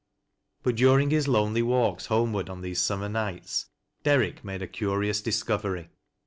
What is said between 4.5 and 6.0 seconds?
a carious discovery.